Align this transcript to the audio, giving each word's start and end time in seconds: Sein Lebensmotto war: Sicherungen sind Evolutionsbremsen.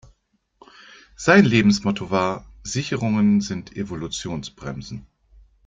Sein 1.15 1.45
Lebensmotto 1.45 2.09
war: 2.09 2.51
Sicherungen 2.63 3.39
sind 3.39 3.77
Evolutionsbremsen. 3.77 5.05